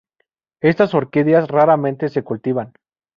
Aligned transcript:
Estas 0.61 0.95
orquídeas 0.95 1.47
raramente 1.47 2.09
se 2.09 2.23
cultivan. 2.23 2.73